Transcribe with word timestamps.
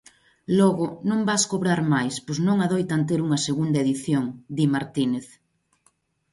Logo 0.59 0.85
"non 1.09 1.19
vas 1.29 1.43
cobrar 1.51 1.81
máis, 1.93 2.15
pois 2.25 2.39
non 2.47 2.57
adoitan 2.65 3.01
ter 3.09 3.19
unha 3.27 3.39
segunda 3.47 3.77
edición", 3.85 4.25
di 4.57 4.65
Martínez. 4.75 5.27